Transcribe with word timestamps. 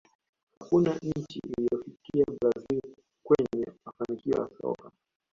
hakuna 0.59 0.99
nchi 1.15 1.39
inayofikia 1.47 2.25
brazil 2.39 2.95
kwenye 3.23 3.65
mafanikio 3.85 4.35
ya 4.37 4.49
soka 4.61 4.91